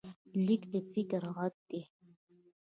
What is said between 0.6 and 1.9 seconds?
د فکر غږ دی.